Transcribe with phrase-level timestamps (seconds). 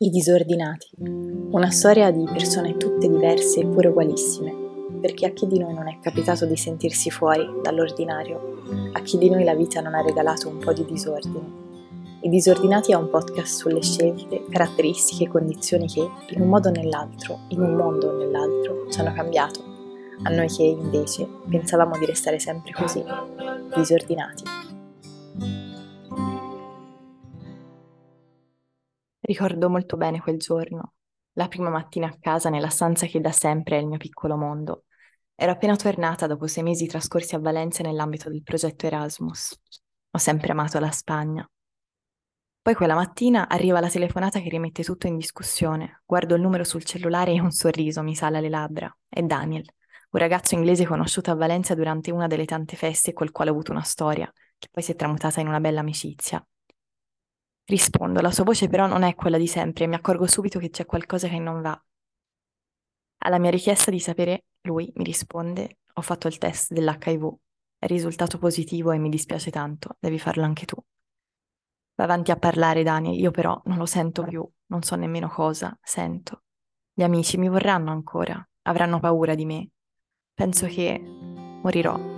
[0.00, 0.90] I disordinati.
[1.00, 4.54] Una storia di persone tutte diverse eppure ugualissime,
[5.00, 9.28] perché a chi di noi non è capitato di sentirsi fuori dall'ordinario, a chi di
[9.28, 11.50] noi la vita non ha regalato un po' di disordine.
[12.20, 16.72] I disordinati è un podcast sulle scelte, caratteristiche e condizioni che, in un modo o
[16.72, 19.64] nell'altro, in un mondo o nell'altro, ci hanno cambiato,
[20.22, 23.02] a noi che invece pensavamo di restare sempre così,
[23.74, 24.44] disordinati.
[29.28, 30.94] Ricordo molto bene quel giorno,
[31.32, 34.84] la prima mattina a casa nella stanza che da sempre è il mio piccolo mondo.
[35.34, 39.54] Ero appena tornata dopo sei mesi trascorsi a Valencia nell'ambito del progetto Erasmus.
[40.12, 41.46] Ho sempre amato la Spagna.
[42.62, 46.00] Poi quella mattina arriva la telefonata che rimette tutto in discussione.
[46.06, 48.90] Guardo il numero sul cellulare e un sorriso mi sale alle labbra.
[49.06, 49.70] È Daniel,
[50.12, 53.72] un ragazzo inglese conosciuto a Valencia durante una delle tante feste col quale ho avuto
[53.72, 56.42] una storia, che poi si è tramutata in una bella amicizia.
[57.68, 60.70] Rispondo, la sua voce però non è quella di sempre e mi accorgo subito che
[60.70, 61.78] c'è qualcosa che non va.
[63.18, 67.30] Alla mia richiesta di sapere, lui mi risponde, ho fatto il test dell'HIV,
[67.78, 70.82] è risultato positivo e mi dispiace tanto, devi farlo anche tu.
[71.96, 75.78] Va avanti a parlare Daniel, io però non lo sento più, non so nemmeno cosa,
[75.82, 76.44] sento.
[76.94, 79.68] Gli amici mi vorranno ancora, avranno paura di me.
[80.32, 82.17] Penso che morirò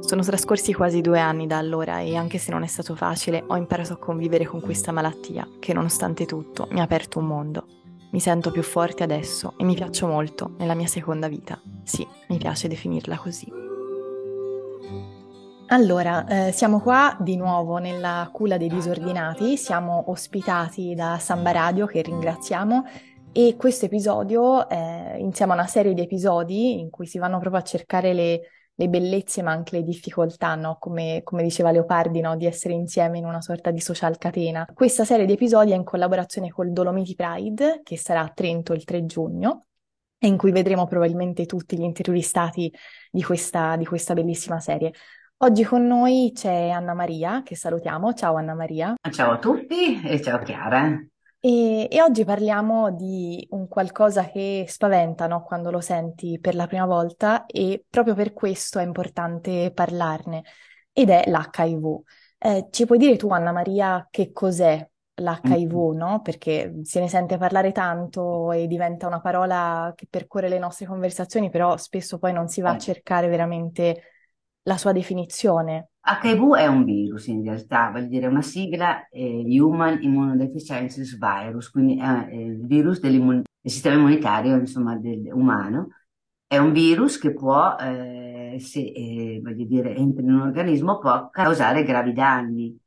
[0.00, 3.56] sono trascorsi quasi due anni da allora e anche se non è stato facile, ho
[3.56, 7.66] imparato a convivere con questa malattia che nonostante tutto mi ha aperto un mondo.
[8.10, 11.60] Mi sento più forte adesso e mi piaccio molto nella mia seconda vita.
[11.82, 13.52] Sì, mi piace definirla così.
[15.70, 21.84] Allora, eh, siamo qua di nuovo nella culla dei disordinati, siamo ospitati da Samba Radio
[21.84, 22.86] che ringraziamo
[23.32, 27.60] e questo episodio, eh, insieme a una serie di episodi in cui si vanno proprio
[27.60, 28.40] a cercare le
[28.80, 30.76] le bellezze ma anche le difficoltà, no?
[30.78, 32.36] come, come, diceva Leopardi, no?
[32.36, 34.66] di essere insieme in una sorta di social catena.
[34.72, 38.84] Questa serie di episodi è in collaborazione col Dolomiti Pride, che sarà a Trento il
[38.84, 39.64] 3 giugno,
[40.16, 42.72] e in cui vedremo probabilmente tutti gli intervistati
[43.10, 44.92] di questa, di questa bellissima serie.
[45.38, 48.12] Oggi con noi c'è Anna Maria, che salutiamo.
[48.12, 48.94] Ciao Anna Maria.
[49.10, 51.04] Ciao a tutti e ciao Chiara.
[51.40, 55.42] E, e, oggi parliamo di un qualcosa che spaventa, no?
[55.44, 60.42] Quando lo senti per la prima volta e proprio per questo è importante parlarne
[60.92, 62.00] ed è l'HIV.
[62.38, 64.84] Eh, ci puoi dire tu, Anna Maria, che cos'è
[65.14, 66.22] l'HIV, no?
[66.22, 71.50] Perché se ne sente parlare tanto e diventa una parola che percorre le nostre conversazioni,
[71.50, 74.02] però spesso poi non si va a cercare veramente
[74.68, 75.92] la sua definizione.
[76.04, 81.98] HIV è un virus in realtà, vuol dire una sigla eh, Human Immunodeficiency Virus, quindi
[81.98, 85.88] è il virus del sistema immunitario insomma, del, umano.
[86.46, 91.28] È un virus che può, eh, se eh, voglio dire, entra in un organismo, può
[91.30, 92.78] causare gravi danni.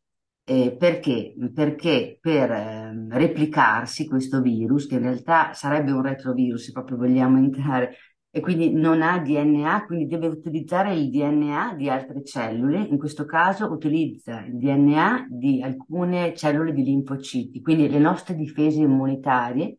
[0.44, 1.36] Eh, perché?
[1.54, 7.38] Perché per ehm, replicarsi questo virus, che in realtà sarebbe un retrovirus se proprio vogliamo
[7.38, 7.96] entrare
[8.34, 13.26] e quindi non ha DNA, quindi deve utilizzare il DNA di altre cellule, in questo
[13.26, 19.76] caso utilizza il DNA di alcune cellule di linfociti, quindi le nostre difese immunitarie.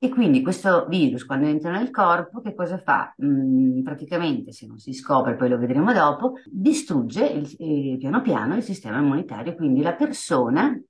[0.00, 3.14] E quindi questo virus, quando entra nel corpo, che cosa fa?
[3.24, 8.56] Mm, praticamente, se non si scopre, poi lo vedremo dopo, distrugge il, eh, piano piano
[8.56, 10.80] il sistema immunitario, quindi la persona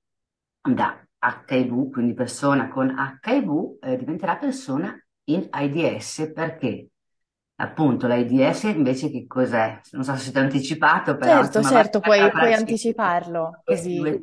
[0.61, 4.95] da HIV, quindi persona con HIV, eh, diventerà persona
[5.31, 6.87] in AIDS perché
[7.55, 9.79] appunto l'AIDS invece che cos'è?
[9.91, 11.41] Non so se ti ho anticipato, però...
[11.41, 13.61] Certo, insomma, certo, puoi, puoi anticiparlo.
[13.63, 14.19] Così.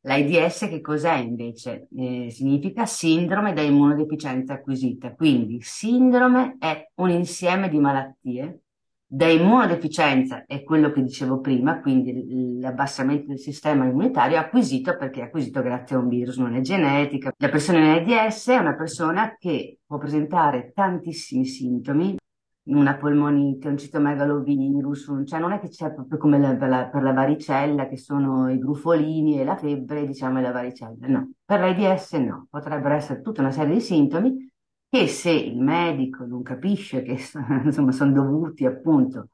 [0.00, 1.88] L'AIDS che cos'è invece?
[1.96, 8.60] Eh, significa sindrome da immunodeficienza acquisita, quindi sindrome è un insieme di malattie
[9.08, 15.24] da immunodeficienza è quello che dicevo prima, quindi l'abbassamento del sistema immunitario acquisito perché è
[15.24, 17.32] acquisito grazie a un virus, non è genetica.
[17.36, 22.16] La persona in AIDS è una persona che può presentare tantissimi sintomi,
[22.64, 26.88] una polmonite, un citomegalovirus, un, cioè non è che c'è proprio come la, per, la,
[26.88, 31.30] per, la, varicella che sono i grufolini e la febbre, diciamo, e la varicella, no.
[31.44, 34.50] Per l'AIDS no, potrebbero essere tutta una serie di sintomi
[34.96, 37.18] che se il medico non capisce che
[37.64, 39.30] insomma, sono dovuti appunto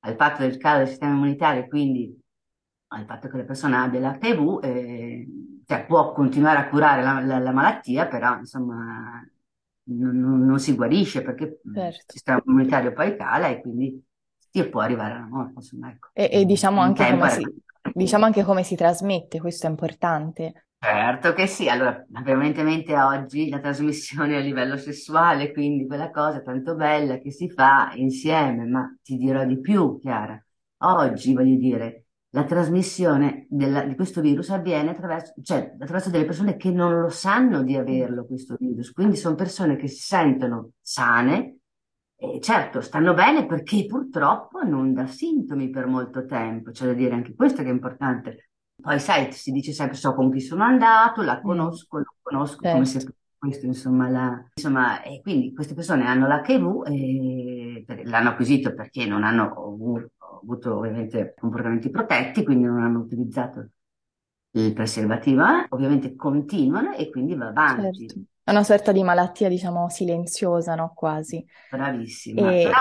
[0.00, 2.18] al fatto del calo del sistema immunitario, quindi
[2.88, 5.26] al fatto che la persona abbia l'HIV, eh,
[5.66, 9.24] cioè può continuare a curare la, la, la malattia, però insomma
[9.84, 11.88] non, non, si guarisce perché certo.
[11.88, 14.02] il sistema immunitario poi cala e quindi
[14.36, 15.52] si può arrivare alla morte.
[15.56, 16.10] Insomma, ecco.
[16.12, 17.62] E, e diciamo, anche come si,
[17.94, 20.61] diciamo anche come si trasmette, questo è importante.
[20.84, 26.74] Certo che sì, allora prevalentemente oggi la trasmissione a livello sessuale, quindi quella cosa tanto
[26.74, 30.44] bella che si fa insieme, ma ti dirò di più, Chiara.
[30.78, 36.56] Oggi, voglio dire, la trasmissione della- di questo virus avviene attraverso, cioè, attraverso delle persone
[36.56, 41.58] che non lo sanno di averlo questo virus, quindi sono persone che si sentono sane,
[42.16, 47.14] e certo stanno bene perché purtroppo non dà sintomi per molto tempo, c'è da dire
[47.14, 48.50] anche questo che è importante.
[48.80, 52.66] Poi sai, si dice sempre so con chi sono andato, la Mm, conosco, lo conosco,
[52.68, 53.12] come se certo.
[53.38, 59.22] questo insomma, la, insomma, e quindi queste persone hanno l'HIV e l'hanno acquisito perché non
[59.24, 60.08] hanno avu-
[60.42, 63.68] avuto ovviamente comportamenti protetti, quindi non hanno utilizzato
[64.52, 68.04] il preservativo, eh, ovviamente continuano e quindi va avanti.
[68.04, 68.20] Certo.
[68.42, 70.92] È una sorta di malattia, diciamo, silenziosa, no?
[70.94, 71.44] Quasi.
[71.70, 72.58] Bravissima.
[72.60, 72.78] E Però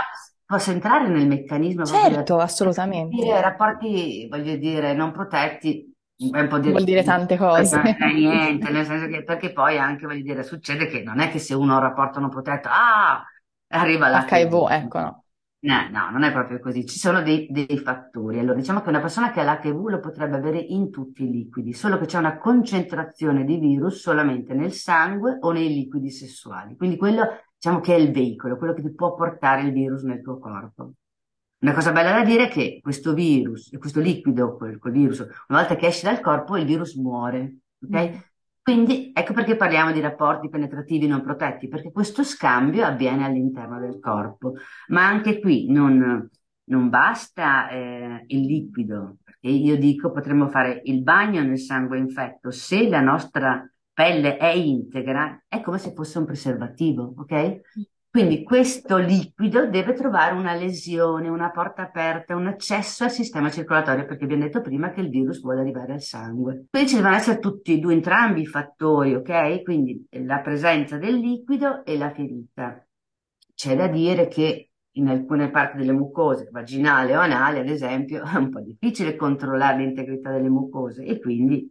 [0.52, 3.16] posso entrare nel meccanismo certo, assolutamente.
[3.16, 7.78] dire rapporti, voglio dire, non protetti, un po' di Vuol dire tante cose.
[7.78, 11.30] non è niente, nel senso che perché poi anche, voglio dire, succede che non è
[11.30, 13.24] che se uno ha un rapporto non protetto, ah,
[13.70, 14.68] arriva HIV, l'HIV.
[14.70, 15.24] ecco, no.
[15.64, 18.40] No, no, non è proprio così, ci sono dei, dei fattori.
[18.40, 21.72] Allora, diciamo che una persona che ha l'HIV lo potrebbe avere in tutti i liquidi,
[21.72, 26.76] solo che c'è una concentrazione di virus solamente nel sangue o nei liquidi sessuali.
[26.76, 27.28] Quindi quello,
[27.62, 30.94] diciamo che è il veicolo, quello che ti può portare il virus nel tuo corpo.
[31.60, 35.60] Una cosa bella da dire è che questo virus, questo liquido, quel, quel virus, una
[35.60, 38.10] volta che esce dal corpo, il virus muore, ok?
[38.10, 38.20] Mm.
[38.64, 44.00] Quindi ecco perché parliamo di rapporti penetrativi non protetti, perché questo scambio avviene all'interno del
[44.00, 44.54] corpo.
[44.88, 46.28] Ma anche qui non,
[46.64, 52.50] non basta eh, il liquido, perché io dico potremmo fare il bagno nel sangue infetto.
[52.50, 53.71] Se la nostra
[54.02, 57.62] pelle è integra, è come se fosse un preservativo, ok?
[58.10, 64.06] Quindi questo liquido deve trovare una lesione, una porta aperta, un accesso al sistema circolatorio,
[64.06, 66.66] perché abbiamo detto prima che il virus vuole arrivare al sangue.
[66.72, 69.62] Quindi ci devono essere tutti e due entrambi i fattori, ok?
[69.62, 72.84] Quindi la presenza del liquido e la ferita.
[73.54, 78.36] C'è da dire che in alcune parti delle mucose, vaginale o anale, ad esempio, è
[78.36, 81.70] un po' difficile controllare l'integrità delle mucose e quindi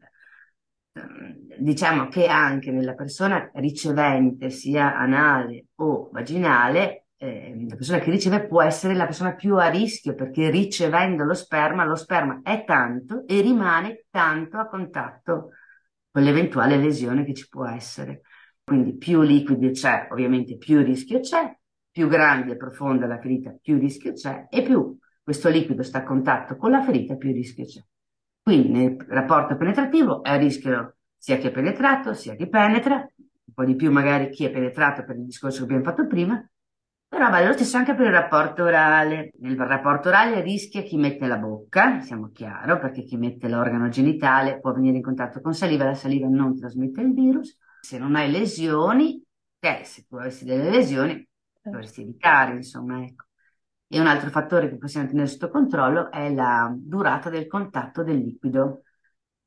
[0.92, 8.46] diciamo che anche nella persona ricevente, sia anale o vaginale, eh, la persona che riceve
[8.46, 13.26] può essere la persona più a rischio perché ricevendo lo sperma, lo sperma è tanto
[13.26, 15.50] e rimane tanto a contatto
[16.10, 18.22] con l'eventuale lesione che ci può essere.
[18.64, 21.54] Quindi più liquidi c'è, ovviamente più rischio c'è,
[21.90, 26.04] più grande e profonda la ferita, più rischio c'è e più questo liquido sta a
[26.04, 27.81] contatto con la ferita, più rischio c'è.
[28.50, 33.55] Quindi nel rapporto penetrativo è a rischio sia chi è penetrato, sia chi penetra, un
[33.55, 36.44] po' di più magari chi è penetrato per il discorso che abbiamo fatto prima,
[37.06, 39.31] però vale lo stesso anche per il rapporto orale.
[39.38, 44.58] Nel rapporto orale rischia chi mette la bocca, siamo chiaro, perché chi mette l'organo genitale
[44.58, 47.56] può venire in contatto con saliva, la saliva non trasmette il virus.
[47.82, 49.23] Se non hai lesioni,
[49.61, 51.25] eh, se tu avessi delle lesioni,
[51.62, 53.26] dovresti evitare, insomma, ecco.
[53.92, 58.19] E un altro fattore che possiamo tenere sotto controllo è la durata del contatto del
[58.19, 58.82] liquido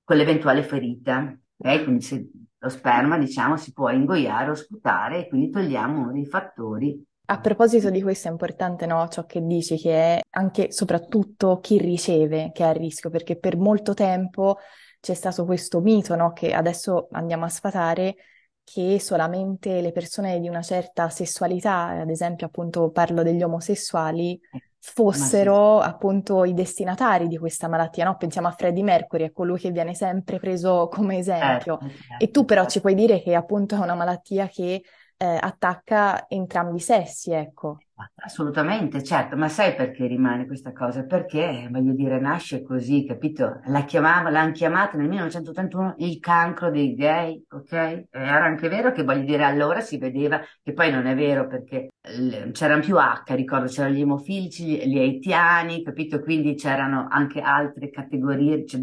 [0.04, 1.34] con l'eventuale ferita.
[1.56, 1.84] Okay?
[1.84, 6.26] Quindi se lo sperma, diciamo, si può ingoiare o sputare e quindi togliamo uno dei
[6.26, 7.02] fattori.
[7.26, 11.78] A proposito di questo è importante, no, ciò che dici, che è anche soprattutto chi
[11.78, 14.58] riceve che è a rischio, perché per molto tempo
[15.00, 18.16] c'è stato questo mito, no, che adesso andiamo a sfatare,
[18.64, 24.40] che solamente le persone di una certa sessualità, ad esempio appunto parlo degli omosessuali,
[24.80, 28.18] fossero appunto i destinatari di questa malattia, no?
[28.18, 31.78] Pensiamo a Freddie Mercury, è colui che viene sempre preso come esempio.
[31.80, 32.74] Certo, certo, E tu però certo.
[32.74, 34.84] ci puoi dire che appunto è una malattia che
[35.24, 37.78] eh, attacca entrambi i sessi, ecco.
[38.16, 41.04] Assolutamente, certo, ma sai perché rimane questa cosa?
[41.06, 43.62] Perché, voglio dire, nasce così, capito?
[43.66, 47.72] La chiamava, l'hanno chiamata nel 1981 il cancro dei gay, ok?
[47.72, 51.48] E Era anche vero che, voglio dire, allora si vedeva, che poi non è vero
[51.48, 56.20] perché l- c'erano più H, ricordo, c'erano gli emofilici, gli, haitiani, capito?
[56.20, 58.82] Quindi c'erano anche altre categorie cioè,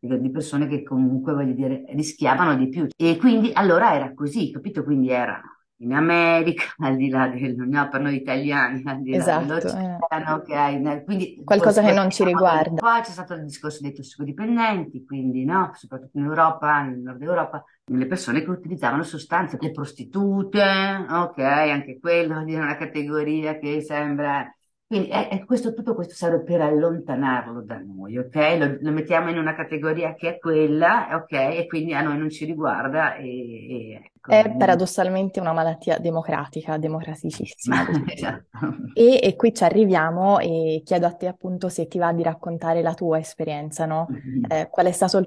[0.00, 2.86] di persone che comunque, voglio dire, rischiavano di più.
[2.96, 4.82] E quindi allora era così, capito?
[4.84, 5.40] Quindi era
[5.78, 9.98] in America, al di là del, no, per noi italiani, al di là Esatto, dell'oceano,
[10.08, 11.04] ok?
[11.04, 12.74] Quindi Qualcosa che non ci riguarda.
[12.74, 17.64] Poi c'è stato il discorso dei tossicodipendenti, quindi no, soprattutto in Europa, nel nord Europa,
[17.84, 24.52] le persone che utilizzavano sostanze, le prostitute, ok, anche quello dire una categoria che sembra...
[24.88, 28.34] Quindi è, è questo, tutto questo serve per allontanarlo da noi, ok?
[28.58, 31.32] Lo, lo mettiamo in una categoria che è quella, ok?
[31.32, 34.30] E quindi a noi non ci riguarda e, e ecco.
[34.30, 37.84] È paradossalmente una malattia democratica, democraticissima.
[38.06, 38.46] Esatto.
[38.94, 42.80] E, e qui ci arriviamo e chiedo a te appunto se ti va di raccontare
[42.80, 44.06] la tua esperienza, no?
[44.48, 45.20] Eh, qual è stata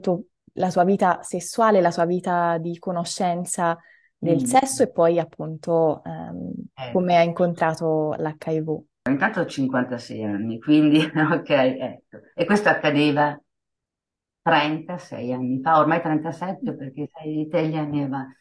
[0.54, 3.78] la tua vita sessuale, la tua vita di conoscenza
[4.18, 4.46] del Mm.
[4.46, 6.92] sesso e poi appunto ehm, Eh.
[6.92, 8.84] come hai incontrato l'HIV.
[9.10, 12.18] Intanto ho 56 anni, quindi ok, ecco.
[12.36, 13.40] E questo accadeva
[14.42, 18.36] 36 anni fa, ormai 37 perché sei te gli anni avanti.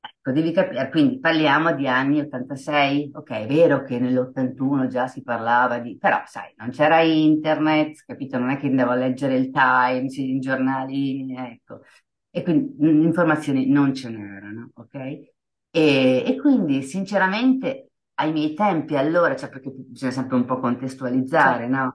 [0.00, 5.22] Ecco, devi capire, quindi parliamo di anni 86, ok, è vero che nell'81 già si
[5.22, 8.38] parlava di, però sai, non c'era internet, capito?
[8.38, 11.82] Non è che andavo a leggere il Times, i giornali, ecco,
[12.30, 14.94] e quindi informazioni non ce n'erano, ok?
[14.94, 17.91] E, e quindi sinceramente
[18.22, 21.76] ai miei tempi allora, cioè perché bisogna sempre un po' contestualizzare, certo.
[21.76, 21.94] no?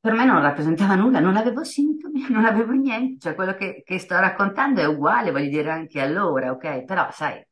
[0.00, 3.98] Per me non rappresentava nulla, non avevo sintomi, non avevo niente, cioè quello che, che
[3.98, 6.84] sto raccontando è uguale, voglio dire anche allora, ok?
[6.84, 7.44] Però sai,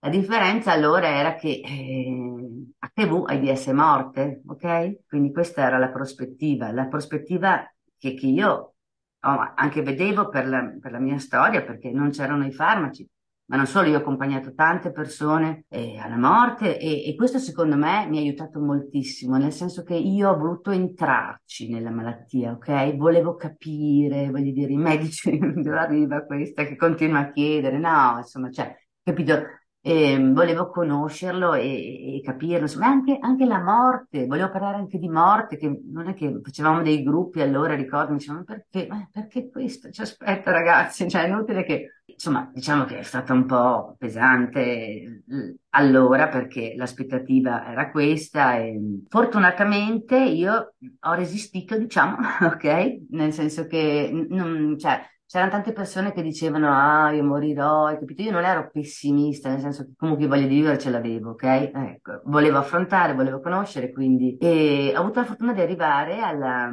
[0.00, 5.06] la differenza allora era che eh, HIV AIDS è morte, ok?
[5.06, 7.64] Quindi questa era la prospettiva, la prospettiva
[7.96, 8.74] che, che io
[9.20, 13.08] oh, anche vedevo per la, per la, mia storia, perché non c'erano i farmaci,
[13.52, 17.76] ma non solo, io ho accompagnato tante persone eh, alla morte e, e, questo secondo
[17.76, 22.96] me mi ha aiutato moltissimo, nel senso che io ho voluto entrarci nella malattia, ok?
[22.96, 28.50] Volevo capire, voglio dire, i medici, dove arriva questa che continua a chiedere, no, insomma,
[28.50, 29.42] cioè, capito?
[29.84, 35.08] E volevo conoscerlo e, e capirlo, insomma anche, anche, la morte, volevo parlare anche di
[35.08, 39.50] morte, che non è che facevamo dei gruppi allora, ricordo, mi dicevano perché, ma perché
[39.50, 39.90] questo?
[39.90, 45.24] Cioè, aspetta ragazzi, cioè è inutile che, insomma diciamo che è stata un po' pesante
[45.70, 52.98] allora perché l'aspettativa era questa e fortunatamente io ho resistito, diciamo, ok?
[53.10, 55.00] Nel senso che non, cioè,
[55.32, 58.20] c'erano tante persone che dicevano ah io morirò, hai capito?
[58.20, 61.42] Io non ero pessimista, nel senso che comunque voglia di vivere ce l'avevo, ok?
[61.42, 66.70] Ecco, volevo affrontare, volevo conoscere, quindi e ho avuto la fortuna di arrivare alla,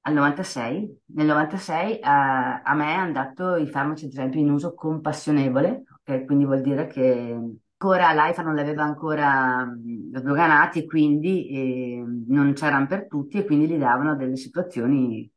[0.00, 1.00] al 96.
[1.08, 6.24] Nel 96 a, a me hanno dato i farmaci, ad esempio, in uso compassionevole, ok?
[6.24, 7.38] Quindi vuol dire che
[7.78, 9.70] ancora l'AIFA non l'aveva ancora
[10.14, 15.30] sdoganati, quindi eh, non c'erano per tutti e quindi li davano delle situazioni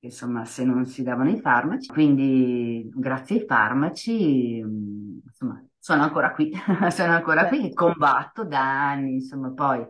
[0.00, 1.88] insomma, se non si davano i farmaci.
[1.88, 6.52] Quindi, grazie ai farmaci, mm, insomma, sono ancora qui,
[6.90, 9.84] sono ancora qui, combatto da anni, insomma, poi,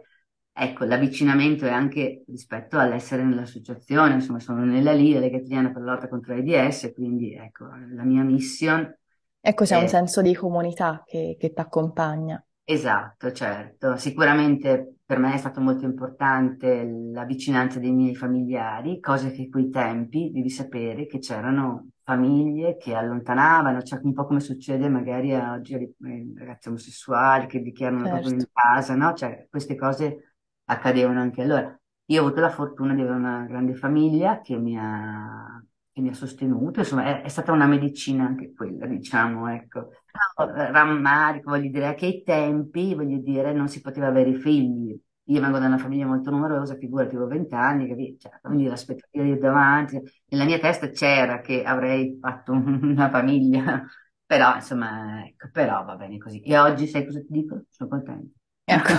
[0.52, 5.92] ecco, l'avvicinamento è anche rispetto all'essere nell'associazione, insomma, sono nella LIA, Lega Italiana per la
[5.92, 8.94] lotta contro l'AIDS, quindi, ecco, la mia mission...
[9.40, 9.80] Ecco, c'è è...
[9.80, 12.44] un senso di comunità che, che ti accompagna.
[12.68, 13.96] Esatto, certo.
[13.96, 19.70] Sicuramente per me è stato molto importante la vicinanza dei miei familiari, cose che quei
[19.70, 25.74] tempi devi sapere che c'erano famiglie che allontanavano, cioè un po' come succede magari oggi
[25.74, 28.12] ai ragazzi omosessuali che dichiarano certo.
[28.14, 28.54] proprio in certo.
[28.60, 29.12] casa, no?
[29.14, 31.80] Cioè queste cose accadevano anche allora.
[32.06, 35.64] Io ho avuto la fortuna di avere una grande famiglia che mi ha
[35.96, 39.92] che mi ha sostenuto, insomma è, è, stata una medicina anche quella, diciamo, ecco.
[40.36, 44.94] Rammarico, voglio dire, che ai tempi, voglio dire, non si poteva avere figli.
[45.28, 48.28] Io vengo da una famiglia molto numerosa, figurati, avevo vent'anni, capito?
[48.28, 49.98] Cioè, quindi l'aspettativa di davanti,
[50.28, 53.82] nella mia testa c'era che avrei fatto una famiglia,
[54.26, 56.42] però insomma, ecco, però va bene così.
[56.42, 57.64] E oggi sai cosa ti dico?
[57.70, 58.38] Sono contenta.
[58.68, 58.92] Ecco.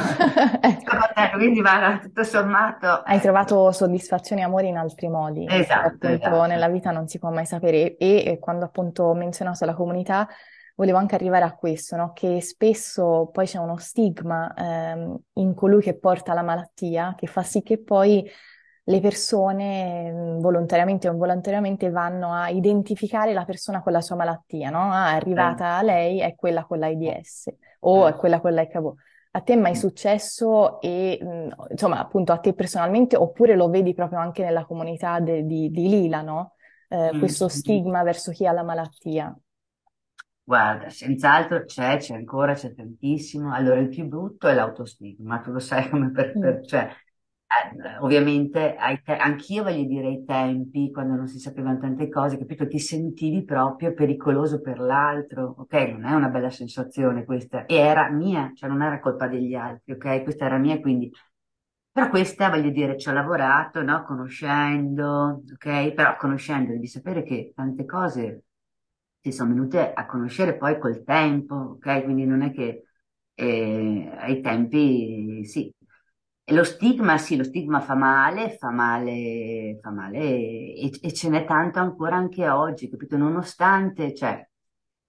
[0.62, 1.38] ecco.
[1.38, 2.88] Quindi va tutto sommato.
[3.04, 5.46] Hai trovato soddisfazione e amore in altri modi.
[5.48, 6.46] Esatto, appunto esatto.
[6.46, 7.98] nella vita non si può mai sapere.
[7.98, 10.26] E, e quando appunto ho menzionato la comunità,
[10.78, 12.14] volevo anche arrivare a questo, no?
[12.14, 17.44] che spesso poi c'è uno stigma ehm, in colui che porta la malattia, che fa
[17.44, 18.30] sì che poi
[18.90, 24.92] le persone volontariamente o involontariamente vanno a identificare la persona con la sua malattia, no?
[24.94, 25.84] Ah, è arrivata eh.
[25.84, 28.12] lei, è quella con l'AIDS o eh.
[28.12, 28.94] è quella con l'HIV.
[29.32, 31.20] A te è mai successo e
[31.70, 35.90] insomma appunto a te personalmente oppure lo vedi proprio anche nella comunità de, di, di,
[35.90, 36.56] Lila, no?
[36.90, 37.20] Eh, mm.
[37.20, 39.38] Questo stigma verso chi ha la malattia.
[40.44, 43.54] Guarda, senz'altro c'è, c'è ancora, c'è tantissimo.
[43.54, 46.64] Allora, il più brutto è l'autostigma, tu lo sai come per, per mm.
[46.64, 46.90] cioè,
[47.48, 52.68] eh, ovviamente te- anch'io voglio dire ai tempi, quando non si sapevano tante cose, capito?
[52.68, 55.74] Ti sentivi proprio pericoloso per l'altro, ok?
[55.92, 59.94] Non è una bella sensazione questa, e era mia, cioè non era colpa degli altri,
[59.94, 60.24] ok?
[60.24, 61.12] Questa era mia, quindi...
[61.92, 64.04] Però questa, voglio dire, ci ho lavorato, no?
[64.04, 65.94] Conoscendo, ok?
[65.94, 68.44] Però conoscendo devi sapere che tante cose
[69.20, 72.04] si sono venute a conoscere poi col tempo, ok?
[72.04, 72.84] Quindi non è che
[73.34, 75.74] eh, ai tempi, sì,
[76.50, 81.28] e lo stigma, sì, lo stigma fa male, fa male, fa male e, e ce
[81.28, 83.18] n'è tanto ancora anche oggi, capito?
[83.18, 84.48] Nonostante, cioè,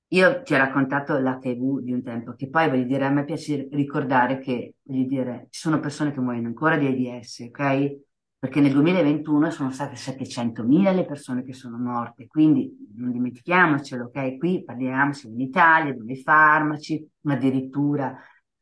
[0.09, 3.69] io ti ho raccontato l'HIV di un tempo, che poi voglio dire, a me piace
[3.71, 8.01] ricordare che, voglio dire, ci sono persone che muoiono ancora di AIDS, ok?
[8.37, 14.39] Perché nel 2021 sono state 700.000 le persone che sono morte, quindi non dimentichiamocelo, ok?
[14.39, 18.19] Qui parliamo, siamo in Italia, dove i farmaci, addirittura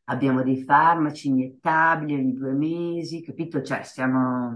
[0.08, 3.62] abbiamo dei farmaci iniettabili ogni due mesi, capito?
[3.62, 4.54] Cioè, siamo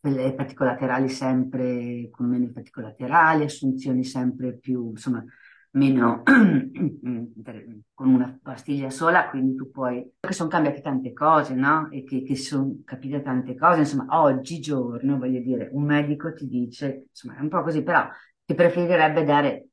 [0.00, 5.24] le effetti collaterali sempre con meno effetti collaterali, assunzioni sempre più, insomma,
[5.72, 6.22] meno
[7.92, 11.90] con una pastiglia sola, quindi tu puoi, che sono cambiate tante cose, no?
[11.90, 17.06] E che, che sono capite tante cose, insomma, oggigiorno, voglio dire, un medico ti dice,
[17.10, 18.06] insomma, è un po' così, però
[18.44, 19.68] ti preferirebbe dare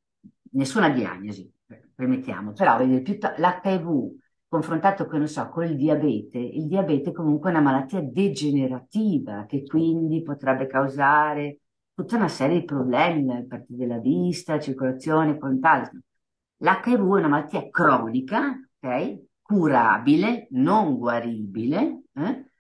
[0.54, 1.52] nessuna diagnosi,
[1.94, 4.20] permettiamo, però voglio dire, l'HIV
[4.52, 10.22] confrontato con, non so, col diabete, il diabete comunque è una malattia degenerativa che quindi
[10.24, 11.60] potrebbe causare
[11.94, 16.00] tutta una serie di problemi da parte della vista, circolazione e quant'altro.
[16.58, 19.22] L'HIV è una malattia cronica, ok?
[19.42, 22.51] Curabile, non guaribile, eh?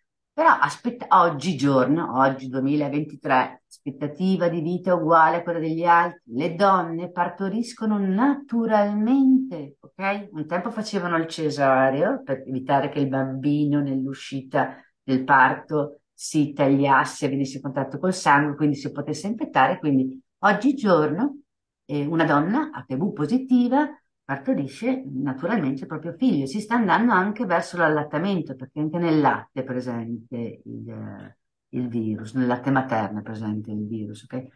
[0.41, 7.11] Però aspetta, oggigiorno, oggi 2023, aspettativa di vita uguale a quella degli altri, le donne
[7.11, 10.29] partoriscono naturalmente, ok?
[10.31, 17.29] Un tempo facevano il cesareo per evitare che il bambino nell'uscita del parto si tagliasse,
[17.29, 19.77] venisse in contatto col sangue, quindi si potesse infettare.
[19.77, 21.41] Quindi oggigiorno
[21.85, 23.87] eh, una donna HIV positiva
[24.31, 26.45] partorisce naturalmente il proprio figlio.
[26.45, 31.35] Si sta andando anche verso l'allattamento, perché anche nel latte è presente il,
[31.69, 34.23] il virus, nel latte materno è presente il virus.
[34.23, 34.47] Okay?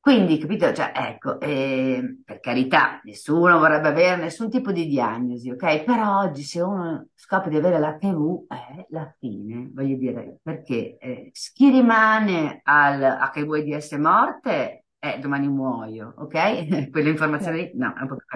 [0.00, 0.72] Quindi, capito?
[0.72, 5.84] Cioè, ecco, eh, per carità, nessuno vorrebbe avere nessun tipo di diagnosi, ok?
[5.84, 11.30] Però oggi se uno scopre di avere l'HIV è la fine, voglio dire, perché eh,
[11.54, 13.00] chi rimane al
[13.34, 16.88] HIV AIDS morte, eh, domani muoio, ok?
[16.90, 18.26] Quelle informazioni, no, è un po' più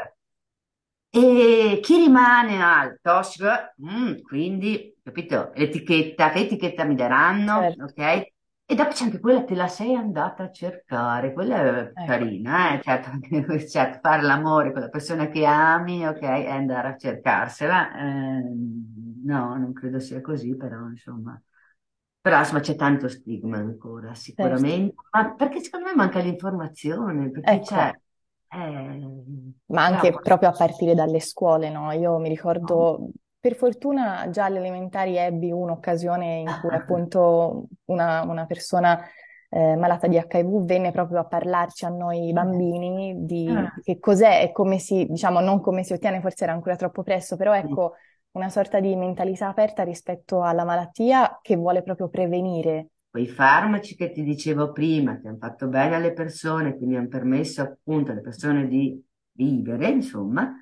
[1.14, 3.46] E chi rimane al tossico,
[3.80, 7.84] mm, quindi, capito, l'etichetta, che etichetta mi daranno, certo.
[7.84, 8.32] ok?
[8.66, 12.04] E dopo c'è anche quella te la sei andata a cercare, quella è ecco.
[12.04, 12.80] carina, eh?
[12.82, 13.10] certo,
[13.68, 17.94] certo, fare l'amore con la persona che ami, ok, e andare a cercarsela.
[17.94, 18.42] Eh,
[19.24, 21.40] no, non credo sia così, però insomma.
[22.20, 25.08] Però insomma c'è tanto stigma ancora, sicuramente, certo.
[25.12, 27.64] ma perché secondo me manca l'informazione, perché ecco.
[27.66, 27.88] c'è...
[27.90, 28.00] Eh,
[29.66, 31.90] ma anche no, proprio a partire dalle scuole, no?
[31.92, 33.10] Io mi ricordo no
[33.44, 38.98] per fortuna già alle elementari ebbi un'occasione in cui appunto una, una persona
[39.50, 43.70] eh, malata di HIV venne proprio a parlarci a noi bambini di ah.
[43.82, 47.36] che cos'è e come si, diciamo, non come si ottiene, forse era ancora troppo presto,
[47.36, 47.92] però ecco
[48.30, 52.92] una sorta di mentalità aperta rispetto alla malattia che vuole proprio prevenire.
[53.14, 57.62] Quei farmaci che ti dicevo prima, che hanno fatto bene alle persone, quindi hanno permesso
[57.62, 59.00] appunto alle persone di
[59.30, 60.52] vivere, insomma,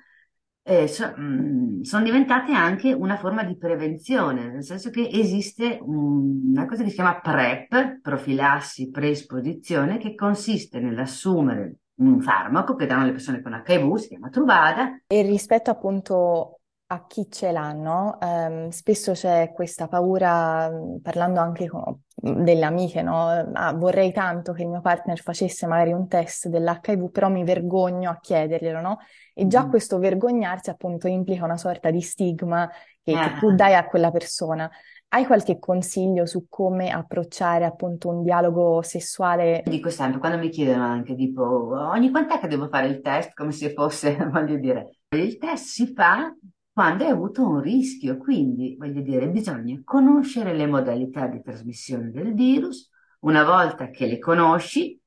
[0.61, 6.51] eh, so, mm, sono diventate anche una forma di prevenzione, nel senso che esiste un,
[6.51, 13.05] una cosa che si chiama PrEP, profilassi preesposizione, che consiste nell'assumere un farmaco che danno
[13.05, 15.01] le persone con HIV, si chiama Truvada.
[15.07, 16.59] E rispetto appunto
[16.93, 23.01] a chi ce l'hanno, ehm, spesso c'è questa paura, mm, parlando anche con delle amiche,
[23.01, 23.27] no?
[23.53, 28.11] Ah, vorrei tanto che il mio partner facesse magari un test dell'HIV, però mi vergogno
[28.11, 28.99] a chiederglielo, no?
[29.33, 29.69] E già mm.
[29.69, 32.69] questo vergognarsi appunto implica una sorta di stigma
[33.03, 33.55] che, che tu eh.
[33.55, 34.69] dai a quella persona.
[35.09, 39.61] Hai qualche consiglio su come approcciare appunto un dialogo sessuale?
[39.65, 43.51] Dico sempre, quando mi chiedono anche tipo ogni quant'è che devo fare il test, come
[43.51, 46.33] se fosse, voglio dire, il test si fa
[46.73, 48.17] quando hai avuto un rischio.
[48.17, 52.89] Quindi, voglio dire, bisogna conoscere le modalità di trasmissione del virus.
[53.21, 54.99] Una volta che le conosci,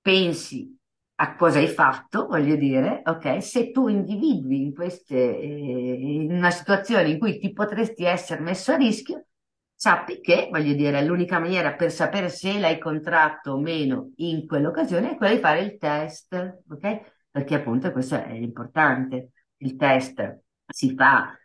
[0.00, 0.70] pensi
[1.16, 3.42] a cosa hai fatto, voglio dire, ok?
[3.42, 8.72] Se tu individui in, queste, eh, in una situazione in cui ti potresti essere messo
[8.72, 9.26] a rischio,
[9.74, 15.12] sappi che, voglio dire, l'unica maniera per sapere se l'hai contratto o meno in quell'occasione
[15.12, 17.00] è quella di fare il test, ok?
[17.30, 19.30] Perché appunto questo è l'importante.
[19.58, 21.36] Il test si fa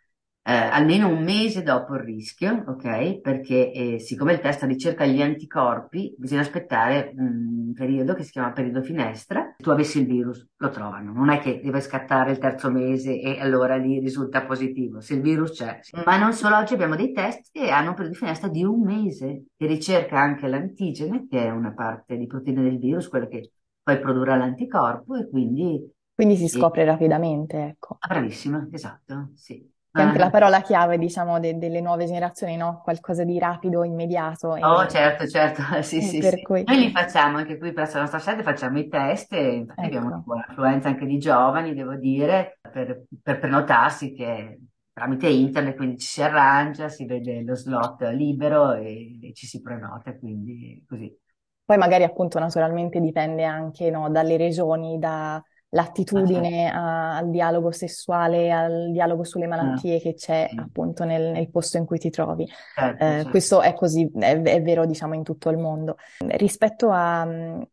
[0.42, 3.20] eh, almeno un mese dopo il rischio, ok?
[3.20, 8.52] Perché eh, siccome il test ricerca gli anticorpi, bisogna aspettare un periodo che si chiama
[8.52, 9.54] periodo finestra.
[9.58, 11.12] Se tu avessi il virus, lo trovano.
[11.12, 15.00] Non è che deve scattare il terzo mese e allora lì risulta positivo.
[15.00, 15.78] Se il virus c'è.
[15.82, 15.96] Sì.
[16.04, 18.82] Ma non solo oggi abbiamo dei test che hanno un periodo di finestra di un
[18.82, 23.52] mese, che ricerca anche l'antigene, che è una parte di proteina del virus, quella che
[23.82, 25.80] poi produrrà l'anticorpo e quindi
[26.20, 27.96] quindi si scopre rapidamente, ecco.
[27.98, 29.66] Ah, bravissima, esatto, sì.
[29.90, 30.30] Che anche la ah.
[30.30, 32.82] parola chiave, diciamo, de- delle nuove generazioni, no?
[32.84, 34.54] Qualcosa di rapido, immediato.
[34.54, 34.62] E...
[34.62, 36.42] Oh, certo, certo, sì, sì, sì.
[36.42, 36.62] Cui...
[36.64, 39.88] Noi li facciamo anche qui presso la nostra sede, facciamo i test e infatti ecco.
[39.88, 44.60] abbiamo una buona affluenza anche di giovani, devo dire, per, per prenotarsi che
[44.92, 49.62] tramite internet, quindi ci si arrangia, si vede lo slot libero e, e ci si
[49.62, 51.16] prenota, quindi così.
[51.64, 58.50] Poi magari appunto naturalmente dipende anche no, dalle regioni, da l'attitudine a- al dialogo sessuale,
[58.50, 60.56] al dialogo sulle Ah, malattie che c'è sì.
[60.58, 62.46] appunto nel, nel posto in cui ti trovi.
[62.74, 63.30] Certo, Eh, certo.
[63.30, 65.96] questo è così, è, è vero, diciamo, in tutto il mondo.
[66.18, 67.20] Rispetto a,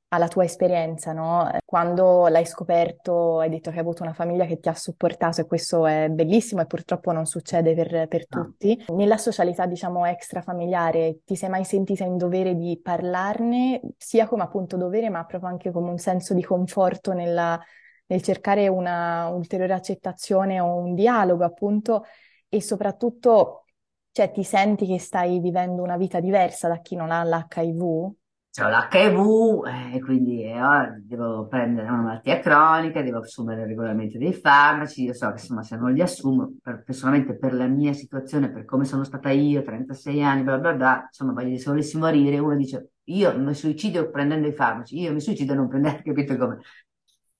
[0.09, 1.49] alla tua esperienza, no?
[1.65, 5.45] Quando l'hai scoperto, hai detto che hai avuto una famiglia che ti ha supportato e
[5.45, 8.43] questo è bellissimo e purtroppo non succede per, per No.
[8.43, 8.85] tutti.
[8.93, 14.77] Nella socialità, diciamo, extrafamiliare, ti sei mai sentita in dovere di parlarne, sia come appunto
[14.77, 17.59] dovere, ma proprio anche come un senso di conforto nella-
[18.07, 22.05] nel cercare una ulteriore accettazione o un dialogo, appunto,
[22.49, 23.65] e soprattutto,
[24.11, 28.13] cioè, ti senti che stai vivendo una vita diversa da chi non ha l'HIV?
[28.49, 30.55] C'ho l'HIV, eh, quindi eh,
[31.03, 35.03] devo prendere una malattia cronica, devo assumere regolarmente dei farmaci.
[35.03, 38.65] Io so che insomma, se non li assumo, per- personalmente per la mia situazione, per
[38.65, 42.55] come sono stata io, 36 anni, bla bla bla, insomma, voglio se volessi morire, uno
[42.55, 46.57] dice io mi suicido prendendo i farmaci, io mi suicido non prendendo, capito come?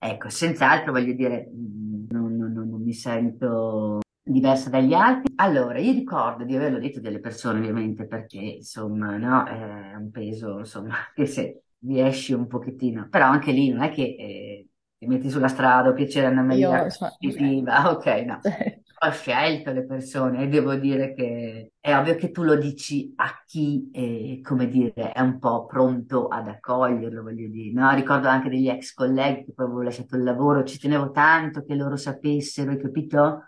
[0.00, 5.32] Ecco, senz'altro voglio dire, mm, non, non- non- mi sento diversa dagli altri.
[5.36, 10.58] Allora, io ricordo di averlo detto delle persone, ovviamente, perché insomma, no, è un peso,
[10.60, 15.30] insomma, che se riesci un pochettino, però anche lì non è che eh, ti metti
[15.30, 18.40] sulla strada, o piacere Io, Maria, insomma, positiva, ok, no.
[19.00, 23.42] Ho scelto le persone e devo dire che è ovvio che tu lo dici a
[23.46, 27.94] chi, eh, come dire, è un po' pronto ad accoglierlo, voglio dire, no?
[27.94, 31.76] Ricordo anche degli ex colleghi che poi avevo lasciato il lavoro, ci tenevo tanto che
[31.76, 33.44] loro sapessero, hai capito?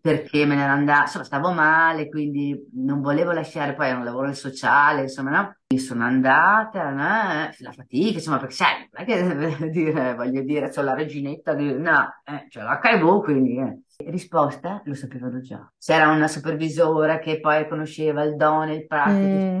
[0.00, 4.04] Perché me ne ero andata, insomma, stavo male, quindi non volevo lasciare, poi era un
[4.04, 5.56] lavoro sociale, insomma, no?
[5.66, 7.50] Io sono andata, no?
[7.58, 11.72] la fatica, insomma, perché sai, non è che dire, voglio dire, sono la reginetta, di...
[11.78, 13.58] no, eh, c'è l'HIV, quindi...
[13.58, 13.78] Eh.
[13.96, 15.70] Risposta lo sapevano già.
[15.78, 19.60] C'era una supervisora che poi conosceva il dono, il prato, Mm.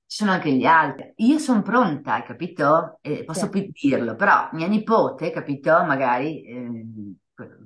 [3.49, 5.71] più dirlo, però mia nipote, capito?
[5.85, 7.15] Magari, ehm,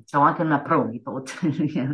[0.05, 1.33] c'ho anche una pronipote,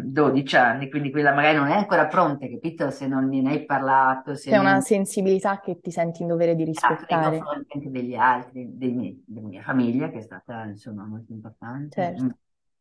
[0.04, 2.92] 12 anni, quindi quella magari non è ancora pronta, capito?
[2.92, 4.82] Se non ne hai parlato, C'è una non...
[4.82, 7.48] sensibilità che ti senti in dovere di Esatto, rispettare.
[7.48, 12.02] confronti anche degli altri, dei miei- della mia famiglia, che è stata, insomma, molto importante.
[12.04, 12.24] Certo.
[12.24, 12.30] Mm.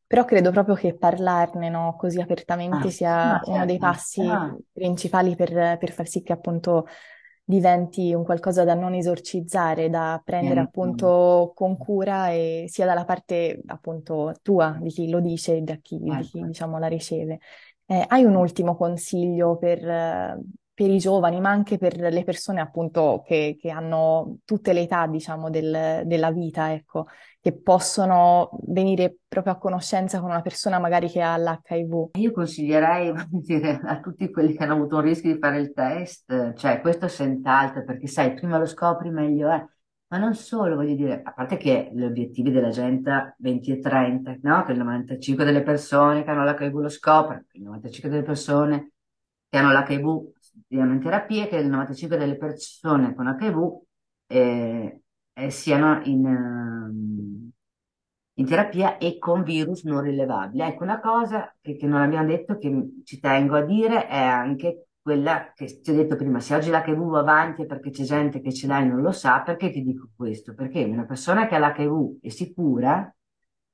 [0.07, 3.79] Però credo proprio che parlarne, no, così apertamente Ah, sia no, uno dei certo.
[3.79, 6.87] passi Ah, principali per, per far sì che appunto
[7.51, 13.05] diventi un qualcosa da non esorcizzare, da prendere eh, appunto con cura e sia dalla
[13.05, 16.47] parte appunto tua, di chi lo dice e da chi, di chi certo.
[16.47, 17.41] diciamo la riceve.
[17.85, 20.41] Eh, hai un ultimo consiglio per, eh,
[20.81, 25.07] per i giovani, ma anche per le persone appunto che, che hanno tutte le età,
[25.07, 27.05] diciamo, del- della vita, ecco,
[27.39, 32.13] che possono venire proprio a conoscenza con una persona magari che ha l'HIV?
[32.19, 36.55] Io consiglierei, dire, a tutti quelli che hanno avuto un rischio di fare il test,
[36.55, 39.63] cioè questo senz'altro, perché sai, prima lo scopri meglio è.
[40.07, 44.65] Ma non solo, voglio dire, a parte che gli obiettivi dell'Agenda 20 e 30, no?
[44.65, 48.93] Che il 95 delle persone che hanno l'HIV lo scoprono, che il 95 delle persone
[49.47, 53.81] che hanno l'HIV stiano in terapia, che il 95 delle persone con HIV
[54.27, 57.51] eh, eh, siano in, ehm,
[58.35, 60.63] in terapia e con virus non rilevabili.
[60.63, 64.87] Ecco, una cosa che, che non abbiamo detto, che ci tengo a dire, è anche
[65.03, 68.53] quella che ti ho detto prima, se oggi l'HIV va avanti perché c'è gente che
[68.53, 70.55] ce l'ha e non lo sa, perché ti dico questo?
[70.55, 73.13] Perché una persona che ha l'HIV è sicura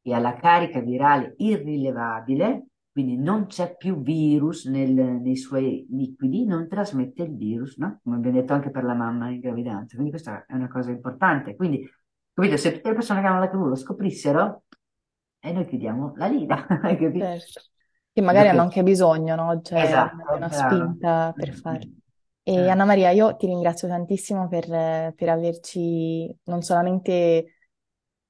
[0.02, 2.66] e ha la carica virale irrilevabile,
[2.96, 8.00] quindi non c'è più virus nel- nei suoi liquidi, non trasmette il virus, no?
[8.02, 9.94] Come abbiamo detto anche per la mamma in gravidanza.
[9.96, 11.54] Quindi questa è una cosa importante.
[11.56, 11.86] Quindi,
[12.32, 14.62] capito, se tutte le persone che hanno l'HIV lo scoprissero,
[15.38, 17.24] e noi chiudiamo la lida, hai capito?
[17.24, 17.60] Certo.
[18.12, 19.60] Che magari hanno Perché- anche bisogno, no?
[19.60, 20.50] C'è Esatto, una brava.
[20.50, 21.90] spinta per farlo.
[22.42, 22.70] E Certo.
[22.70, 27.55] Anna Maria, io ti ringrazio tantissimo per, per averci non solamente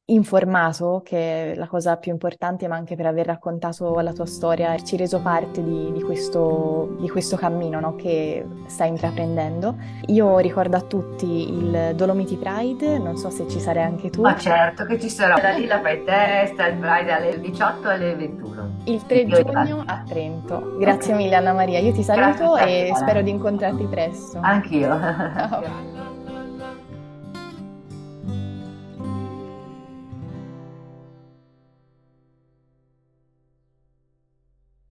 [0.07, 4.69] informato, che è la cosa più importante, ma anche per aver raccontato la tua storia,
[4.69, 9.77] averci reso parte di, di, questo, di questo, cammino no, che stai intraprendendo.
[10.07, 14.21] Io ricordo a tutti il Dolomiti Pride, non so se ci sarai anche tu.
[14.23, 18.15] Ma certo che ci sarò, da lì la fai testa, il Pride alle 18 alle
[18.15, 18.71] 21.
[18.85, 20.77] Il 3 giugno a Trento.
[20.79, 21.25] Grazie okay.
[21.25, 24.39] mille Anna Maria, io ti saluto e spero di incontrarti presto.
[24.41, 24.89] Anch'io.
[24.89, 25.95] Ciao.